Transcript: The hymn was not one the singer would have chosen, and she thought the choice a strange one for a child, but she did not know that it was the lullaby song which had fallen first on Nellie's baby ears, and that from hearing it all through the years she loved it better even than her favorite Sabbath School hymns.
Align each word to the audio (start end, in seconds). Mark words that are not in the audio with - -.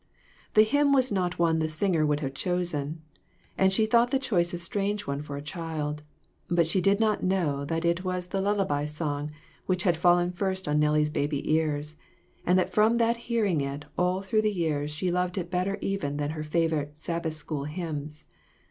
The 0.55 0.63
hymn 0.63 0.93
was 0.93 1.11
not 1.11 1.37
one 1.37 1.59
the 1.59 1.67
singer 1.69 2.07
would 2.07 2.21
have 2.21 2.33
chosen, 2.33 3.03
and 3.55 3.71
she 3.71 3.85
thought 3.85 4.09
the 4.09 4.17
choice 4.17 4.51
a 4.51 4.57
strange 4.57 5.05
one 5.05 5.21
for 5.21 5.37
a 5.37 5.43
child, 5.43 6.01
but 6.49 6.65
she 6.65 6.81
did 6.81 6.99
not 6.99 7.21
know 7.21 7.65
that 7.65 7.85
it 7.85 8.03
was 8.03 8.25
the 8.25 8.41
lullaby 8.41 8.85
song 8.85 9.29
which 9.67 9.83
had 9.83 9.95
fallen 9.95 10.31
first 10.31 10.67
on 10.67 10.79
Nellie's 10.79 11.11
baby 11.11 11.53
ears, 11.53 11.97
and 12.47 12.57
that 12.57 12.73
from 12.73 12.97
hearing 12.97 13.61
it 13.61 13.85
all 13.95 14.23
through 14.23 14.41
the 14.41 14.49
years 14.51 14.89
she 14.89 15.11
loved 15.11 15.37
it 15.37 15.51
better 15.51 15.77
even 15.81 16.17
than 16.17 16.31
her 16.31 16.41
favorite 16.41 16.97
Sabbath 16.97 17.35
School 17.35 17.65
hymns. 17.65 18.25